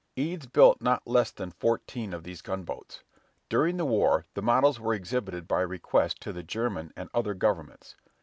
[0.15, 3.03] Eads built not less than fourteen of these gunboats.
[3.49, 7.95] During the war, the models were exhibited by request to the German and other governments.